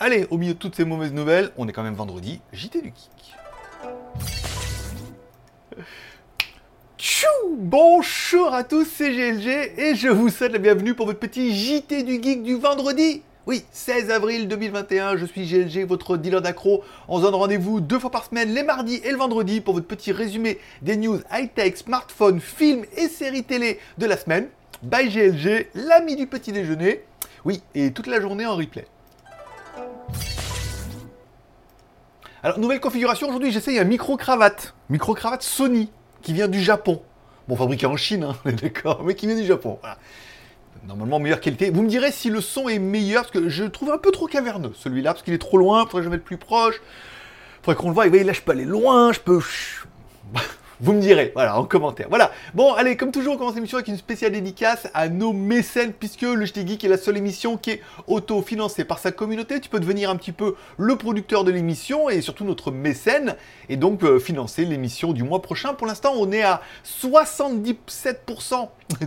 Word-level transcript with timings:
Allez, 0.00 0.28
au 0.30 0.38
milieu 0.38 0.54
de 0.54 0.58
toutes 0.58 0.76
ces 0.76 0.84
mauvaises 0.84 1.12
nouvelles, 1.12 1.50
on 1.56 1.66
est 1.66 1.72
quand 1.72 1.82
même 1.82 1.94
vendredi, 1.94 2.40
JT 2.52 2.82
du 2.82 2.92
Geek. 2.94 3.34
Tchou 6.96 7.26
Bonjour 7.56 8.54
à 8.54 8.62
tous, 8.62 8.84
c'est 8.84 9.10
GLG 9.10 9.72
et 9.76 9.96
je 9.96 10.06
vous 10.06 10.28
souhaite 10.28 10.52
la 10.52 10.60
bienvenue 10.60 10.94
pour 10.94 11.06
votre 11.06 11.18
petit 11.18 11.52
JT 11.52 12.04
du 12.04 12.22
Geek 12.22 12.44
du 12.44 12.54
vendredi. 12.54 13.22
Oui, 13.46 13.64
16 13.72 14.12
avril 14.12 14.46
2021, 14.46 15.16
je 15.16 15.26
suis 15.26 15.44
GLG, 15.44 15.84
votre 15.84 16.16
dealer 16.16 16.42
d'accro. 16.42 16.84
On 17.08 17.16
se 17.16 17.22
donne 17.22 17.34
rendez-vous 17.34 17.80
deux 17.80 17.98
fois 17.98 18.10
par 18.10 18.24
semaine, 18.24 18.54
les 18.54 18.62
mardis 18.62 19.00
et 19.02 19.10
le 19.10 19.16
vendredi, 19.16 19.60
pour 19.60 19.74
votre 19.74 19.88
petit 19.88 20.12
résumé 20.12 20.60
des 20.80 20.96
news 20.96 21.18
high-tech, 21.32 21.76
smartphones, 21.76 22.40
films 22.40 22.84
et 22.96 23.08
séries 23.08 23.42
télé 23.42 23.80
de 23.98 24.06
la 24.06 24.16
semaine. 24.16 24.46
By 24.80 25.08
GLG, 25.08 25.70
l'ami 25.74 26.14
du 26.14 26.28
petit 26.28 26.52
déjeuner. 26.52 27.02
Oui, 27.44 27.62
et 27.74 27.90
toute 27.90 28.06
la 28.06 28.20
journée 28.20 28.46
en 28.46 28.54
replay. 28.54 28.86
Alors, 32.42 32.60
nouvelle 32.60 32.78
configuration, 32.78 33.28
aujourd'hui 33.28 33.50
j'essaye 33.50 33.80
un 33.80 33.84
micro-cravate. 33.84 34.74
Micro-cravate 34.90 35.42
Sony, 35.42 35.90
qui 36.22 36.32
vient 36.32 36.46
du 36.46 36.62
Japon. 36.62 37.02
Bon, 37.48 37.56
fabriqué 37.56 37.86
en 37.86 37.96
Chine, 37.96 38.22
hein, 38.22 38.36
d'accord, 38.62 39.02
mais 39.02 39.16
qui 39.16 39.26
vient 39.26 39.36
du 39.36 39.44
Japon. 39.44 39.80
Normalement, 40.86 41.18
meilleure 41.18 41.40
qualité. 41.40 41.70
Vous 41.70 41.82
me 41.82 41.88
direz 41.88 42.12
si 42.12 42.30
le 42.30 42.40
son 42.40 42.68
est 42.68 42.78
meilleur, 42.78 43.22
parce 43.22 43.32
que 43.32 43.48
je 43.48 43.64
le 43.64 43.70
trouve 43.70 43.90
un 43.90 43.98
peu 43.98 44.12
trop 44.12 44.28
caverneux, 44.28 44.72
celui-là, 44.76 45.14
parce 45.14 45.24
qu'il 45.24 45.34
est 45.34 45.38
trop 45.38 45.58
loin, 45.58 45.84
faudrait 45.84 46.00
que 46.00 46.04
je 46.04 46.10
mette 46.10 46.24
plus 46.24 46.36
proche. 46.36 46.80
Faudrait 47.62 47.74
qu'on 47.74 47.88
le 47.88 47.94
voie, 47.94 48.06
et 48.06 48.10
vous 48.10 48.24
là 48.24 48.32
je 48.32 48.40
peux 48.40 48.52
aller 48.52 48.64
loin, 48.64 49.12
je 49.12 49.20
peux... 49.20 49.40
Vous 50.80 50.92
me 50.92 51.00
direz, 51.00 51.32
voilà, 51.34 51.58
en 51.58 51.64
commentaire. 51.64 52.06
Voilà. 52.08 52.30
Bon, 52.54 52.72
allez, 52.72 52.96
comme 52.96 53.10
toujours, 53.10 53.34
on 53.34 53.36
commence 53.36 53.56
l'émission 53.56 53.78
avec 53.78 53.88
une 53.88 53.96
spéciale 53.96 54.30
dédicace 54.30 54.86
à 54.94 55.08
nos 55.08 55.32
mécènes, 55.32 55.92
puisque 55.92 56.22
le 56.22 56.44
JT 56.44 56.64
Geek 56.64 56.84
est 56.84 56.88
la 56.88 56.96
seule 56.96 57.16
émission 57.16 57.56
qui 57.56 57.72
est 57.72 57.82
auto-financée 58.06 58.84
par 58.84 59.00
sa 59.00 59.10
communauté. 59.10 59.60
Tu 59.60 59.68
peux 59.68 59.80
devenir 59.80 60.08
un 60.08 60.14
petit 60.14 60.30
peu 60.30 60.54
le 60.76 60.94
producteur 60.94 61.42
de 61.42 61.50
l'émission 61.50 62.08
et 62.08 62.20
surtout 62.20 62.44
notre 62.44 62.70
mécène, 62.70 63.34
et 63.68 63.76
donc 63.76 64.04
euh, 64.04 64.20
financer 64.20 64.64
l'émission 64.64 65.12
du 65.12 65.24
mois 65.24 65.42
prochain. 65.42 65.74
Pour 65.74 65.88
l'instant, 65.88 66.12
on 66.16 66.30
est 66.30 66.42
à 66.42 66.62
77% 66.86 67.74
de, 67.74 67.76
de 67.76 68.68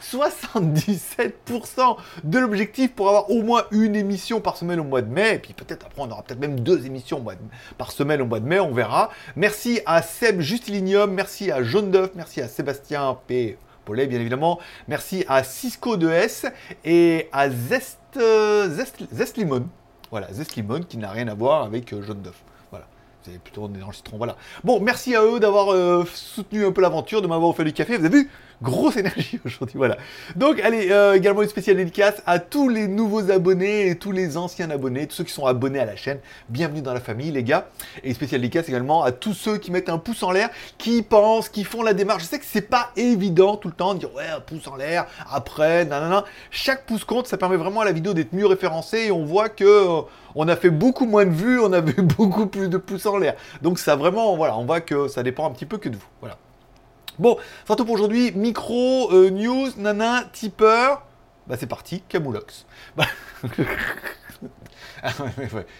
77% 0.00 1.96
de 2.24 2.38
l'objectif 2.38 2.92
pour 2.92 3.08
avoir 3.08 3.30
au 3.30 3.42
moins 3.42 3.64
une 3.70 3.96
émission 3.96 4.40
par 4.40 4.56
semaine 4.56 4.80
au 4.80 4.84
mois 4.84 5.02
de 5.02 5.12
mai. 5.12 5.34
Et 5.34 5.38
puis 5.38 5.52
peut-être 5.52 5.86
après, 5.86 6.02
on 6.02 6.10
aura 6.10 6.22
peut-être 6.22 6.40
même 6.40 6.60
deux 6.60 6.86
émissions 6.86 7.24
par 7.78 7.92
semaine 7.92 8.20
au 8.22 8.26
mois 8.26 8.40
de 8.40 8.46
mai, 8.46 8.60
on 8.60 8.72
verra. 8.72 9.10
Merci 9.34 9.80
à 9.86 10.02
Seb 10.02 10.40
Justilinium, 10.40 11.10
merci 11.12 11.50
à 11.50 11.62
Jaune 11.62 11.90
d'œuf, 11.90 12.10
merci 12.14 12.40
à 12.40 12.48
Sébastien 12.48 13.18
P. 13.26 13.58
Paulet, 13.84 14.06
bien 14.06 14.20
évidemment. 14.20 14.58
Merci 14.88 15.24
à 15.28 15.44
Cisco 15.44 15.96
2S 15.96 16.52
et 16.84 17.28
à 17.32 17.48
Zest, 17.48 17.98
Zest, 18.14 19.04
Zest 19.12 19.36
Limon. 19.36 19.68
Voilà, 20.10 20.32
Zest 20.32 20.56
Limon 20.56 20.80
qui 20.80 20.98
n'a 20.98 21.10
rien 21.10 21.28
à 21.28 21.34
voir 21.34 21.62
avec 21.62 21.92
euh, 21.92 22.02
Jaune 22.02 22.22
d'œuf. 22.22 22.42
Voilà, 22.70 22.86
c'est 23.22 23.38
plutôt 23.38 23.68
des 23.68 23.80
citron. 23.92 24.16
Voilà. 24.16 24.36
Bon, 24.64 24.80
merci 24.80 25.14
à 25.14 25.22
eux 25.24 25.40
d'avoir 25.40 25.72
euh, 25.72 26.04
soutenu 26.14 26.66
un 26.66 26.72
peu 26.72 26.80
l'aventure, 26.80 27.22
de 27.22 27.26
m'avoir 27.26 27.50
offert 27.50 27.64
du 27.64 27.72
café. 27.72 27.96
Vous 27.96 28.04
avez 28.04 28.22
vu? 28.22 28.30
Grosse 28.62 28.96
énergie 28.96 29.38
aujourd'hui, 29.44 29.76
voilà. 29.76 29.98
Donc, 30.34 30.60
allez, 30.60 30.88
euh, 30.90 31.12
également 31.12 31.42
une 31.42 31.48
spéciale 31.48 31.76
dédicace 31.76 32.22
à 32.24 32.38
tous 32.38 32.70
les 32.70 32.88
nouveaux 32.88 33.30
abonnés 33.30 33.88
et 33.88 33.96
tous 33.96 34.12
les 34.12 34.38
anciens 34.38 34.70
abonnés, 34.70 35.06
tous 35.06 35.16
ceux 35.16 35.24
qui 35.24 35.32
sont 35.32 35.44
abonnés 35.44 35.78
à 35.78 35.84
la 35.84 35.94
chaîne. 35.94 36.20
Bienvenue 36.48 36.80
dans 36.80 36.94
la 36.94 37.00
famille, 37.00 37.30
les 37.30 37.44
gars. 37.44 37.68
Et 38.02 38.08
une 38.08 38.14
spéciale 38.14 38.40
dédicace 38.40 38.68
également 38.68 39.02
à 39.02 39.12
tous 39.12 39.34
ceux 39.34 39.58
qui 39.58 39.70
mettent 39.70 39.90
un 39.90 39.98
pouce 39.98 40.22
en 40.22 40.30
l'air, 40.30 40.48
qui 40.78 41.02
pensent, 41.02 41.50
qui 41.50 41.64
font 41.64 41.82
la 41.82 41.92
démarche. 41.92 42.22
Je 42.22 42.28
sais 42.28 42.38
que 42.38 42.46
c'est 42.46 42.62
pas 42.62 42.92
évident 42.96 43.56
tout 43.56 43.68
le 43.68 43.74
temps 43.74 43.92
de 43.92 43.98
dire 43.98 44.14
ouais, 44.14 44.28
un 44.34 44.40
pouce 44.40 44.66
en 44.68 44.76
l'air, 44.76 45.06
après, 45.30 45.84
nanana. 45.84 46.24
Chaque 46.50 46.86
pouce 46.86 47.04
compte, 47.04 47.26
ça 47.26 47.36
permet 47.36 47.56
vraiment 47.56 47.82
à 47.82 47.84
la 47.84 47.92
vidéo 47.92 48.14
d'être 48.14 48.32
mieux 48.32 48.46
référencée 48.46 49.06
et 49.06 49.12
on 49.12 49.24
voit 49.24 49.48
que. 49.50 49.64
Euh, 49.64 50.02
on 50.38 50.48
a 50.48 50.56
fait 50.56 50.70
beaucoup 50.70 51.06
moins 51.06 51.24
de 51.24 51.30
vues, 51.30 51.58
on 51.60 51.72
a 51.72 51.80
vu 51.80 51.94
beaucoup 52.02 52.46
plus 52.46 52.68
de 52.68 52.76
pouces 52.76 53.06
en 53.06 53.16
l'air. 53.16 53.34
Donc 53.62 53.78
ça 53.78 53.96
vraiment, 53.96 54.36
voilà, 54.36 54.56
on 54.58 54.66
voit 54.66 54.82
que 54.82 55.08
ça 55.08 55.22
dépend 55.22 55.46
un 55.46 55.50
petit 55.50 55.64
peu 55.64 55.78
que 55.78 55.88
de 55.88 55.96
vous. 55.96 56.06
Voilà. 56.20 56.36
Bon, 57.18 57.38
c'est 57.66 57.76
tout 57.76 57.84
pour 57.84 57.94
aujourd'hui. 57.94 58.32
Micro, 58.32 59.10
euh, 59.12 59.30
news, 59.30 59.68
nana, 59.78 60.24
tipeur. 60.32 61.02
Bah 61.46 61.56
c'est 61.58 61.66
parti, 61.66 62.02
Camoulox. 62.08 62.66
Bah... 62.96 63.06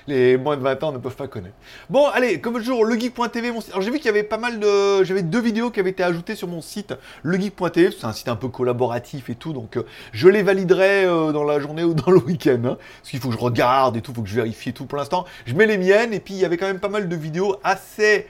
Les 0.06 0.36
moins 0.36 0.56
de 0.56 0.62
20 0.62 0.82
ans 0.84 0.92
ne 0.92 0.98
peuvent 0.98 1.16
pas 1.16 1.28
connaître. 1.28 1.54
Bon, 1.90 2.06
allez, 2.06 2.40
comme 2.40 2.54
toujours, 2.54 2.84
legeek.tv. 2.84 3.50
Mon... 3.50 3.60
Alors 3.68 3.82
j'ai 3.82 3.90
vu 3.90 3.96
qu'il 3.98 4.06
y 4.06 4.10
avait 4.10 4.22
pas 4.22 4.38
mal 4.38 4.60
de... 4.60 5.04
J'avais 5.04 5.22
deux 5.22 5.40
vidéos 5.40 5.70
qui 5.70 5.80
avaient 5.80 5.90
été 5.90 6.02
ajoutées 6.02 6.36
sur 6.36 6.48
mon 6.48 6.60
site, 6.60 6.94
legeek.tv. 7.22 7.94
C'est 7.98 8.06
un 8.06 8.12
site 8.12 8.28
un 8.28 8.36
peu 8.36 8.48
collaboratif 8.48 9.30
et 9.30 9.34
tout, 9.34 9.52
donc 9.52 9.76
euh, 9.76 9.84
je 10.12 10.28
les 10.28 10.42
validerai 10.42 11.04
euh, 11.04 11.32
dans 11.32 11.44
la 11.44 11.60
journée 11.60 11.84
ou 11.84 11.94
dans 11.94 12.10
le 12.10 12.18
week-end. 12.18 12.62
Hein, 12.64 12.78
parce 13.00 13.10
qu'il 13.10 13.20
faut 13.20 13.28
que 13.28 13.34
je 13.34 13.40
regarde 13.40 13.96
et 13.96 14.00
tout, 14.00 14.12
il 14.12 14.14
faut 14.14 14.22
que 14.22 14.28
je 14.28 14.36
vérifie 14.36 14.72
tout. 14.72 14.86
Pour 14.86 14.98
l'instant, 14.98 15.24
je 15.44 15.54
mets 15.54 15.66
les 15.66 15.78
miennes 15.78 16.12
et 16.12 16.20
puis 16.20 16.34
il 16.34 16.40
y 16.40 16.44
avait 16.44 16.56
quand 16.56 16.66
même 16.66 16.80
pas 16.80 16.88
mal 16.88 17.08
de 17.08 17.16
vidéos 17.16 17.56
assez 17.64 18.26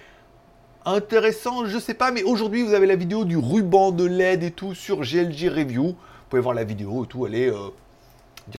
intéressant, 0.86 1.66
je 1.66 1.78
sais 1.78 1.94
pas, 1.94 2.12
mais 2.12 2.22
aujourd'hui 2.22 2.62
vous 2.62 2.72
avez 2.72 2.86
la 2.86 2.96
vidéo 2.96 3.24
du 3.24 3.36
ruban 3.36 3.90
de 3.90 4.04
LED 4.04 4.44
et 4.44 4.50
tout 4.52 4.74
sur 4.74 5.00
GLG 5.00 5.48
Review. 5.48 5.88
Vous 5.88 5.94
pouvez 6.30 6.42
voir 6.42 6.54
la 6.54 6.64
vidéo 6.64 7.04
et 7.04 7.06
tout, 7.08 7.26
elle 7.26 7.34
est, 7.34 7.50
euh, 7.50 7.68